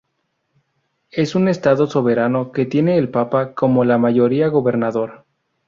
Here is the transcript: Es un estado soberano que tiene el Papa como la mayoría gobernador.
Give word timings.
Es 1.11 1.35
un 1.35 1.47
estado 1.47 1.85
soberano 1.85 2.51
que 2.51 2.65
tiene 2.65 2.97
el 2.97 3.11
Papa 3.11 3.53
como 3.53 3.85
la 3.85 3.99
mayoría 3.99 4.47
gobernador. 4.47 5.25